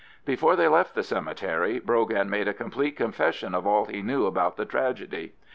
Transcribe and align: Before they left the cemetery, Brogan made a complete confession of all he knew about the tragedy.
Before 0.25 0.55
they 0.55 0.67
left 0.67 0.95
the 0.95 1.03
cemetery, 1.03 1.77
Brogan 1.77 2.27
made 2.27 2.47
a 2.47 2.55
complete 2.55 2.97
confession 2.97 3.53
of 3.53 3.67
all 3.67 3.85
he 3.85 4.01
knew 4.01 4.25
about 4.25 4.57
the 4.57 4.65
tragedy. 4.65 5.33